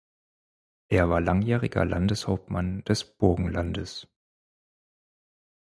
Er 0.89 1.11
war 1.11 1.21
langjähriger 1.21 1.85
Landeshauptmann 1.85 2.83
des 2.85 3.03
Burgenlandes. 3.03 4.07